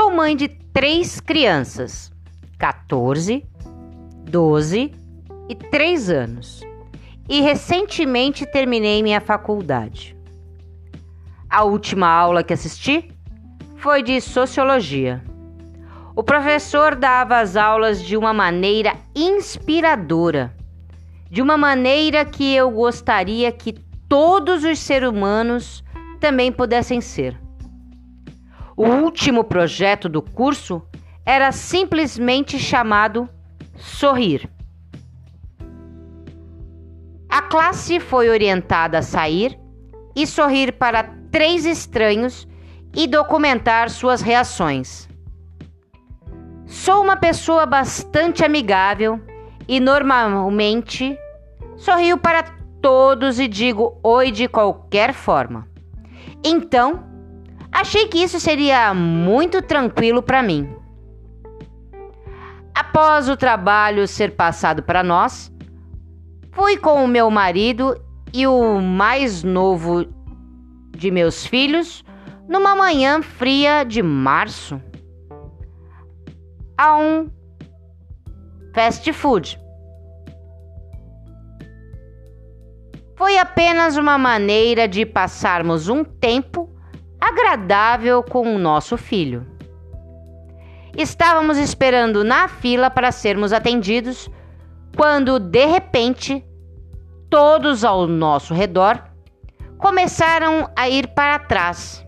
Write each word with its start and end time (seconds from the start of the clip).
Sou 0.00 0.12
mãe 0.12 0.36
de 0.36 0.46
três 0.46 1.18
crianças, 1.18 2.12
14, 2.56 3.44
12 4.30 4.92
e 5.48 5.54
3 5.56 6.10
anos, 6.10 6.60
e 7.28 7.40
recentemente 7.40 8.46
terminei 8.46 9.02
minha 9.02 9.20
faculdade. 9.20 10.16
A 11.50 11.64
última 11.64 12.06
aula 12.06 12.44
que 12.44 12.52
assisti 12.52 13.10
foi 13.78 14.04
de 14.04 14.20
sociologia. 14.20 15.20
O 16.14 16.22
professor 16.22 16.94
dava 16.94 17.40
as 17.40 17.56
aulas 17.56 18.00
de 18.00 18.16
uma 18.16 18.32
maneira 18.32 18.94
inspiradora, 19.16 20.54
de 21.28 21.42
uma 21.42 21.58
maneira 21.58 22.24
que 22.24 22.54
eu 22.54 22.70
gostaria 22.70 23.50
que 23.50 23.72
todos 24.08 24.62
os 24.62 24.78
seres 24.78 25.08
humanos 25.08 25.82
também 26.20 26.52
pudessem 26.52 27.00
ser. 27.00 27.47
O 28.78 28.86
último 28.86 29.42
projeto 29.42 30.08
do 30.08 30.22
curso 30.22 30.80
era 31.26 31.50
simplesmente 31.50 32.60
chamado 32.60 33.28
Sorrir. 33.76 34.48
A 37.28 37.42
classe 37.42 37.98
foi 37.98 38.28
orientada 38.28 38.98
a 38.98 39.02
sair 39.02 39.58
e 40.14 40.24
sorrir 40.28 40.74
para 40.74 41.12
três 41.28 41.66
estranhos 41.66 42.46
e 42.94 43.08
documentar 43.08 43.90
suas 43.90 44.20
reações. 44.20 45.08
Sou 46.64 47.02
uma 47.02 47.16
pessoa 47.16 47.66
bastante 47.66 48.44
amigável 48.44 49.20
e 49.66 49.80
normalmente 49.80 51.18
sorrio 51.76 52.16
para 52.16 52.44
todos 52.80 53.40
e 53.40 53.48
digo 53.48 53.98
oi 54.04 54.30
de 54.30 54.46
qualquer 54.46 55.12
forma. 55.12 55.66
Então, 56.44 57.07
achei 57.72 58.08
que 58.08 58.18
isso 58.18 58.38
seria 58.40 58.92
muito 58.94 59.62
tranquilo 59.62 60.22
para 60.22 60.42
mim. 60.42 60.68
Após 62.74 63.28
o 63.28 63.36
trabalho 63.36 64.06
ser 64.06 64.36
passado 64.36 64.82
para 64.82 65.02
nós, 65.02 65.52
fui 66.52 66.76
com 66.76 67.04
o 67.04 67.08
meu 67.08 67.30
marido 67.30 68.00
e 68.32 68.46
o 68.46 68.80
mais 68.80 69.42
novo 69.42 70.06
de 70.90 71.10
meus 71.10 71.46
filhos 71.46 72.04
numa 72.48 72.74
manhã 72.74 73.22
fria 73.22 73.84
de 73.84 74.02
março 74.02 74.80
a 76.76 76.96
um 76.96 77.30
fast 78.74 79.12
food. 79.12 79.60
Foi 83.16 83.36
apenas 83.36 83.96
uma 83.96 84.16
maneira 84.16 84.86
de 84.86 85.04
passarmos 85.04 85.88
um 85.88 86.04
tempo 86.04 86.72
agradável 87.28 88.22
com 88.22 88.54
o 88.54 88.58
nosso 88.58 88.96
filho. 88.96 89.46
Estávamos 90.96 91.58
esperando 91.58 92.24
na 92.24 92.48
fila 92.48 92.90
para 92.90 93.12
sermos 93.12 93.52
atendidos 93.52 94.28
quando, 94.96 95.38
de 95.38 95.64
repente, 95.66 96.44
todos 97.30 97.84
ao 97.84 98.06
nosso 98.06 98.52
redor 98.52 99.02
começaram 99.78 100.68
a 100.74 100.88
ir 100.88 101.08
para 101.08 101.38
trás. 101.38 102.04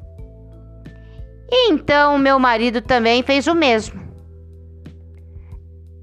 E 1.50 1.70
então 1.70 2.18
meu 2.18 2.38
marido 2.38 2.80
também 2.80 3.22
fez 3.22 3.46
o 3.46 3.54
mesmo. 3.54 4.00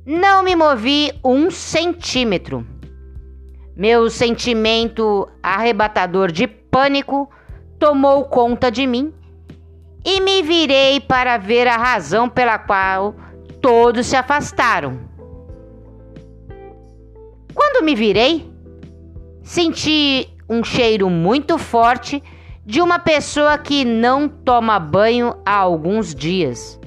Não 0.06 0.44
me 0.44 0.56
movi 0.56 1.12
um 1.24 1.52
centímetro. 1.52 2.66
Meu 3.76 4.10
sentimento 4.10 5.30
arrebatador 5.44 6.32
de 6.32 6.48
pânico 6.48 7.30
tomou 7.80 8.26
conta 8.26 8.72
de 8.72 8.86
mim 8.88 9.14
e 10.04 10.22
me 10.22 10.42
virei 10.42 11.00
para 11.00 11.38
ver 11.38 11.68
a 11.68 11.78
razão 11.78 12.30
pela 12.30 12.58
qual 12.58 13.16
todos 13.62 14.08
se 14.08 14.16
afastaram. 14.16 15.00
Quando 17.54 17.84
me 17.84 17.96
virei, 17.96 18.50
senti 19.44 20.30
um 20.50 20.64
cheiro 20.64 21.10
muito 21.10 21.58
forte 21.58 22.24
de 22.66 22.82
uma 22.82 23.00
pessoa 23.00 23.58
que 23.58 23.84
não 23.84 24.28
toma 24.28 24.80
banho 24.80 25.36
há 25.46 25.56
alguns 25.56 26.14
dias. 26.14 26.80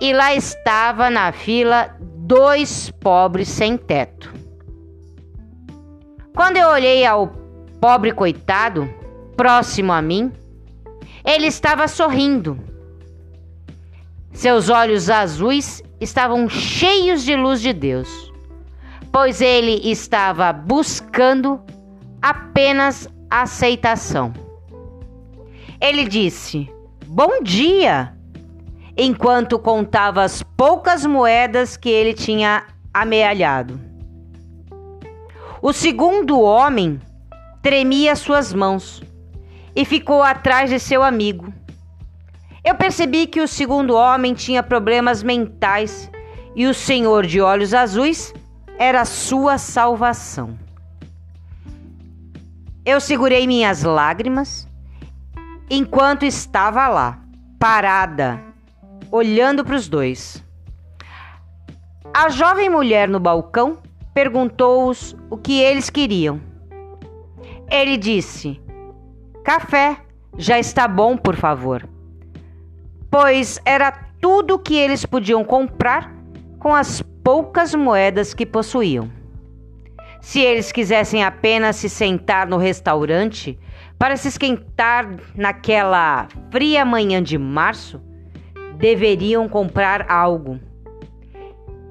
E 0.00 0.12
lá 0.12 0.34
estava 0.34 1.08
na 1.10 1.32
fila 1.32 1.96
dois 2.00 2.90
pobres 2.90 3.48
sem 3.48 3.76
teto. 3.76 4.32
Quando 6.34 6.56
eu 6.56 6.68
olhei 6.68 7.06
ao 7.06 7.28
pobre 7.80 8.12
coitado, 8.12 8.88
próximo 9.36 9.92
a 9.92 10.00
mim, 10.00 10.32
ele 11.24 11.46
estava 11.46 11.86
sorrindo. 11.88 12.58
Seus 14.32 14.68
olhos 14.68 15.10
azuis 15.10 15.82
estavam 16.00 16.48
cheios 16.48 17.22
de 17.22 17.36
luz 17.36 17.60
de 17.60 17.72
Deus, 17.72 18.32
pois 19.12 19.40
ele 19.40 19.90
estava 19.90 20.52
buscando 20.52 21.60
apenas 22.20 23.08
aceitação. 23.30 24.32
Ele 25.80 26.04
disse: 26.04 26.70
Bom 27.06 27.42
dia! 27.42 28.16
enquanto 28.96 29.58
contava 29.58 30.22
as 30.22 30.42
poucas 30.42 31.04
moedas 31.04 31.76
que 31.76 31.88
ele 31.90 32.14
tinha 32.14 32.64
amealhado. 32.92 33.78
O 35.60 35.72
segundo 35.72 36.40
homem 36.40 37.00
tremia 37.60 38.16
suas 38.16 38.54
mãos 38.54 39.02
e 39.76 39.84
ficou 39.84 40.22
atrás 40.22 40.70
de 40.70 40.80
seu 40.80 41.02
amigo. 41.02 41.52
Eu 42.64 42.74
percebi 42.74 43.26
que 43.26 43.42
o 43.42 43.46
segundo 43.46 43.94
homem 43.94 44.32
tinha 44.32 44.62
problemas 44.62 45.22
mentais 45.22 46.10
e 46.56 46.66
o 46.66 46.72
senhor 46.72 47.26
de 47.26 47.40
olhos 47.40 47.74
azuis 47.74 48.32
era 48.78 49.04
sua 49.04 49.58
salvação. 49.58 50.58
Eu 52.84 53.00
segurei 53.00 53.46
minhas 53.46 53.82
lágrimas 53.82 54.66
enquanto 55.68 56.24
estava 56.24 56.88
lá, 56.88 57.20
parada, 57.58 58.42
olhando 59.10 59.64
para 59.64 59.76
os 59.76 59.88
dois. 59.88 60.42
A 62.14 62.30
jovem 62.30 62.70
mulher 62.70 63.08
no 63.08 63.20
balcão 63.20 63.78
perguntou-os 64.14 65.14
o 65.28 65.36
que 65.36 65.60
eles 65.60 65.90
queriam. 65.90 66.40
Ele 67.70 67.96
disse: 67.96 68.60
Café, 69.46 69.98
já 70.36 70.58
está 70.58 70.88
bom, 70.88 71.16
por 71.16 71.36
favor. 71.36 71.88
Pois 73.08 73.60
era 73.64 73.92
tudo 74.20 74.54
o 74.54 74.58
que 74.58 74.74
eles 74.74 75.06
podiam 75.06 75.44
comprar 75.44 76.12
com 76.58 76.74
as 76.74 77.00
poucas 77.22 77.72
moedas 77.72 78.34
que 78.34 78.44
possuíam. 78.44 79.08
Se 80.20 80.40
eles 80.40 80.72
quisessem 80.72 81.22
apenas 81.22 81.76
se 81.76 81.88
sentar 81.88 82.48
no 82.48 82.56
restaurante 82.56 83.56
para 83.96 84.16
se 84.16 84.26
esquentar 84.26 85.14
naquela 85.36 86.26
fria 86.50 86.84
manhã 86.84 87.22
de 87.22 87.38
março, 87.38 88.02
deveriam 88.78 89.48
comprar 89.48 90.10
algo. 90.10 90.58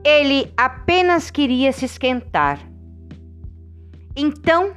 Ele 0.03 0.51
apenas 0.57 1.31
queria 1.31 1.71
se 1.71 1.85
esquentar. 1.85 2.59
Então, 4.13 4.73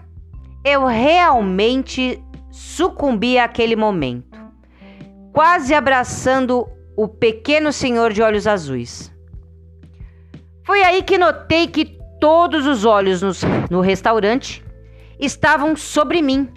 eu 0.64 0.86
realmente 0.86 2.22
sucumbi 2.58 3.38
àquele 3.38 3.76
momento, 3.76 4.36
quase 5.32 5.72
abraçando 5.72 6.68
o 6.96 7.06
pequeno 7.06 7.72
senhor 7.72 8.12
de 8.12 8.20
olhos 8.20 8.48
azuis. 8.48 9.14
Foi 10.64 10.82
aí 10.82 11.04
que 11.04 11.16
notei 11.16 11.68
que 11.68 11.96
todos 12.20 12.66
os 12.66 12.84
olhos 12.84 13.22
no, 13.22 13.30
no 13.70 13.80
restaurante 13.80 14.64
estavam 15.20 15.76
sobre 15.76 16.20
mim, 16.20 16.52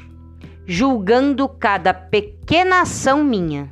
julgando 0.65 1.47
cada 1.47 1.93
pequena 1.93 2.81
ação 2.81 3.23
minha. 3.23 3.71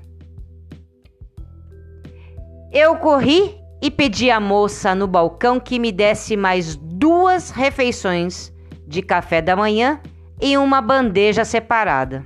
Eu 2.71 2.95
corri 2.97 3.57
e 3.81 3.89
pedi 3.89 4.29
à 4.29 4.39
moça 4.39 4.93
no 4.93 5.07
balcão 5.07 5.59
que 5.59 5.79
me 5.79 5.91
desse 5.91 6.37
mais 6.37 6.75
duas 6.75 7.49
refeições 7.49 8.53
de 8.87 9.01
café 9.01 9.41
da 9.41 9.55
manhã 9.55 9.99
em 10.39 10.57
uma 10.57 10.81
bandeja 10.81 11.43
separada. 11.43 12.25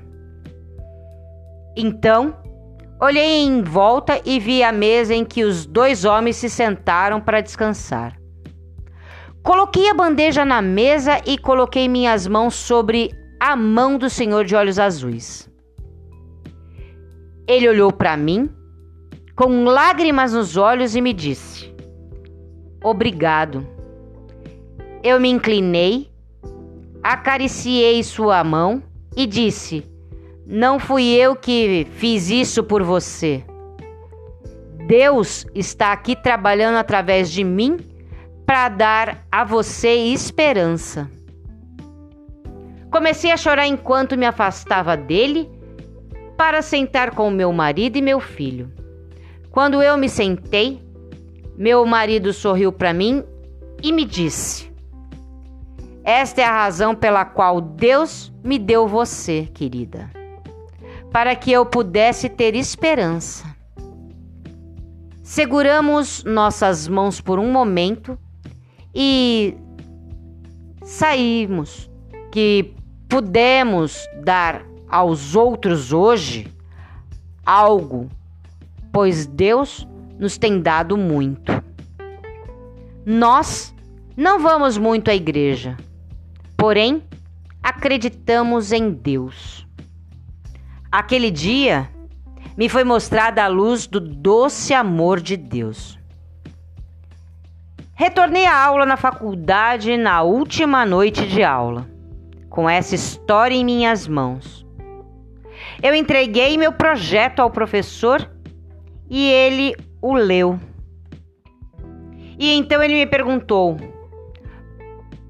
Então, 1.75 2.35
olhei 3.01 3.41
em 3.41 3.61
volta 3.61 4.21
e 4.23 4.39
vi 4.39 4.63
a 4.63 4.71
mesa 4.71 5.13
em 5.13 5.25
que 5.25 5.43
os 5.43 5.65
dois 5.65 6.05
homens 6.05 6.35
se 6.35 6.49
sentaram 6.49 7.19
para 7.19 7.41
descansar. 7.41 8.17
Coloquei 9.43 9.89
a 9.89 9.93
bandeja 9.93 10.45
na 10.45 10.61
mesa 10.61 11.21
e 11.25 11.37
coloquei 11.37 11.89
minhas 11.89 12.27
mãos 12.27 12.55
sobre 12.55 13.11
a 13.39 13.55
mão 13.55 13.97
do 13.97 14.09
senhor 14.09 14.45
de 14.45 14.55
olhos 14.55 14.79
azuis. 14.79 15.49
Ele 17.45 17.67
olhou 17.67 17.91
para 17.91 18.15
mim 18.15 18.49
com 19.35 19.65
lágrimas 19.65 20.31
nos 20.31 20.55
olhos 20.55 20.95
e 20.95 21.01
me 21.01 21.11
disse: 21.11 21.73
Obrigado. 22.83 23.67
Eu 25.03 25.19
me 25.19 25.29
inclinei, 25.29 26.09
acariciei 27.03 28.01
sua 28.01 28.43
mão 28.43 28.81
e 29.15 29.27
disse: 29.27 29.85
Não 30.47 30.79
fui 30.79 31.03
eu 31.03 31.35
que 31.35 31.85
fiz 31.91 32.29
isso 32.29 32.63
por 32.63 32.81
você. 32.81 33.43
Deus 34.87 35.45
está 35.53 35.91
aqui 35.91 36.15
trabalhando 36.15 36.77
através 36.77 37.31
de 37.31 37.43
mim 37.43 37.77
para 38.45 38.69
dar 38.69 39.27
a 39.31 39.43
você 39.43 39.93
esperança. 39.93 41.09
Comecei 42.89 43.31
a 43.31 43.37
chorar 43.37 43.65
enquanto 43.65 44.17
me 44.17 44.25
afastava 44.25 44.95
dele 44.95 45.49
para 46.37 46.61
sentar 46.61 47.11
com 47.11 47.29
meu 47.29 47.51
marido 47.51 47.97
e 47.97 48.01
meu 48.01 48.19
filho. 48.19 48.71
Quando 49.49 49.81
eu 49.81 49.97
me 49.97 50.09
sentei, 50.09 50.81
meu 51.57 51.85
marido 51.85 52.33
sorriu 52.33 52.71
para 52.71 52.93
mim 52.93 53.23
e 53.81 53.91
me 53.91 54.03
disse: 54.03 54.72
Esta 56.03 56.41
é 56.41 56.43
a 56.43 56.51
razão 56.51 56.93
pela 56.93 57.23
qual 57.23 57.61
Deus 57.61 58.33
me 58.43 58.59
deu 58.59 58.87
você, 58.87 59.49
querida, 59.53 60.09
para 61.11 61.33
que 61.33 61.49
eu 61.49 61.65
pudesse 61.65 62.27
ter 62.27 62.55
esperança. 62.55 63.45
Seguramos 65.21 66.23
nossas 66.25 66.89
mãos 66.89 67.21
por 67.21 67.39
um 67.39 67.49
momento 67.49 68.19
e 68.93 69.55
saímos 70.83 71.89
que 72.29 72.73
pudemos 73.07 74.05
dar 74.23 74.65
aos 74.89 75.35
outros 75.35 75.93
hoje 75.93 76.47
algo, 77.45 78.09
pois 78.91 79.25
Deus 79.25 79.87
nos 80.19 80.37
tem 80.37 80.59
dado 80.59 80.97
muito. 80.97 81.63
Nós 83.05 83.73
não 84.17 84.39
vamos 84.39 84.77
muito 84.77 85.09
à 85.09 85.15
igreja, 85.15 85.77
porém 86.63 87.03
acreditamos 87.61 88.71
em 88.71 88.89
Deus. 88.89 89.67
Aquele 90.89 91.29
dia 91.29 91.89
me 92.55 92.69
foi 92.69 92.85
mostrada 92.85 93.43
a 93.43 93.49
luz 93.49 93.85
do 93.85 93.99
doce 93.99 94.73
amor 94.73 95.19
de 95.19 95.35
Deus. 95.35 95.99
Retornei 97.93 98.45
à 98.45 98.57
aula 98.57 98.85
na 98.85 98.95
faculdade 98.95 99.97
na 99.97 100.21
última 100.21 100.85
noite 100.85 101.27
de 101.27 101.43
aula 101.43 101.85
com 102.49 102.69
essa 102.69 102.95
história 102.95 103.55
em 103.55 103.65
minhas 103.65 104.07
mãos. 104.07 104.65
Eu 105.81 105.93
entreguei 105.93 106.57
meu 106.57 106.71
projeto 106.71 107.41
ao 107.41 107.51
professor 107.51 108.25
e 109.09 109.29
ele 109.29 109.75
o 110.01 110.13
leu. 110.13 110.57
E 112.39 112.53
então 112.53 112.81
ele 112.81 112.93
me 112.93 113.05
perguntou: 113.05 113.75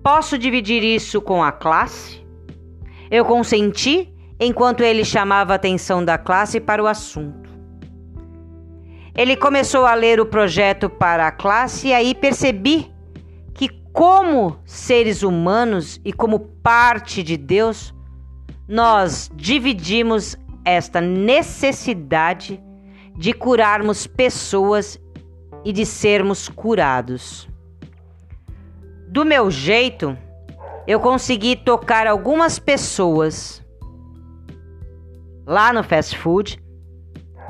Posso 0.04 0.38
dividir 0.38 0.84
isso 0.84 1.22
com 1.22 1.42
a 1.42 1.52
classe? 1.52 2.22
Eu 3.10 3.24
consenti 3.26 4.14
enquanto 4.40 4.82
ele 4.82 5.06
chamava 5.06 5.54
a 5.54 5.56
atenção 5.56 6.04
da 6.04 6.18
classe 6.18 6.60
para 6.60 6.84
o 6.84 6.88
assunto. 6.88 7.50
Ele 9.16 9.38
começou 9.38 9.86
a 9.86 9.94
ler 9.94 10.20
o 10.20 10.26
projeto 10.26 10.90
para 10.90 11.28
a 11.28 11.32
classe 11.32 11.88
e 11.88 11.94
aí 11.94 12.14
percebi 12.14 12.94
como 13.94 14.60
seres 14.66 15.22
humanos 15.22 16.02
e 16.04 16.12
como 16.12 16.40
parte 16.40 17.22
de 17.22 17.38
Deus, 17.38 17.94
nós 18.68 19.32
dividimos 19.36 20.36
esta 20.66 21.00
necessidade 21.00 22.60
de 23.16 23.32
curarmos 23.32 24.08
pessoas 24.08 25.00
e 25.64 25.72
de 25.72 25.86
sermos 25.86 26.50
curados. 26.50 27.48
Do 29.14 29.24
meu 29.24 29.52
jeito, 29.52 30.18
eu 30.88 31.00
consegui 31.00 31.56
tocar 31.56 32.08
algumas 32.08 32.58
pessoas 32.58 33.64
lá 35.46 35.72
no 35.72 35.84
fast 35.84 36.18
food, 36.18 36.60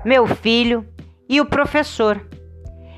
meu 0.03 0.27
filho 0.27 0.85
e 1.29 1.39
o 1.39 1.45
professor 1.45 2.21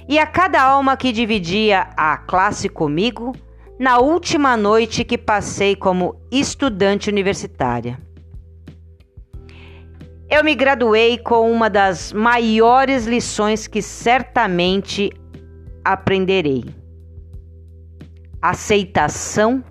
e 0.09 0.17
a 0.17 0.25
cada 0.25 0.59
alma 0.63 0.97
que 0.97 1.11
dividia 1.11 1.89
a 1.95 2.17
classe 2.17 2.67
comigo 2.67 3.33
na 3.77 3.99
última 3.99 4.57
noite 4.57 5.03
que 5.03 5.15
passei 5.15 5.75
como 5.75 6.19
estudante 6.31 7.07
universitária. 7.07 7.99
Eu 10.27 10.43
me 10.43 10.55
graduei 10.55 11.19
com 11.19 11.51
uma 11.51 11.69
das 11.69 12.11
maiores 12.11 13.05
lições 13.05 13.67
que 13.67 13.83
certamente 13.83 15.11
aprenderei: 15.83 16.65
aceitação 18.49 19.63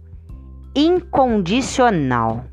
incondicional. 0.75 2.45